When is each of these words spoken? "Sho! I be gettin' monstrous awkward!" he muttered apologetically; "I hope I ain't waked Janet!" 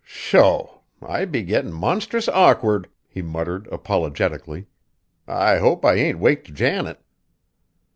"Sho! 0.03 0.81
I 0.99 1.25
be 1.25 1.43
gettin' 1.43 1.71
monstrous 1.71 2.27
awkward!" 2.27 2.87
he 3.07 3.21
muttered 3.21 3.67
apologetically; 3.71 4.65
"I 5.27 5.59
hope 5.59 5.85
I 5.85 5.93
ain't 5.93 6.17
waked 6.17 6.55
Janet!" 6.55 6.99